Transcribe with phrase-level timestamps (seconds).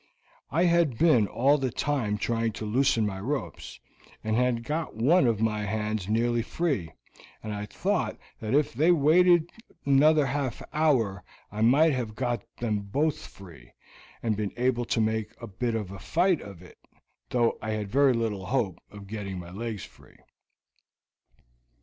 [0.49, 3.79] "I had been all the time trying to loosen my ropes,
[4.23, 6.93] and had got one of my hands nearly free,
[7.43, 9.51] and I thought that if they waited
[9.85, 13.73] another half hour I might have got them both free,
[14.23, 16.79] and been able to make a bit of a fight of it,
[17.29, 20.17] though I had very little hope of getting my legs free.